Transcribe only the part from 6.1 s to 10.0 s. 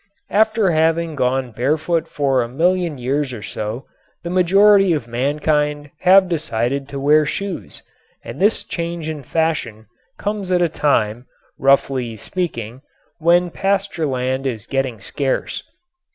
decided to wear shoes and this change in fashion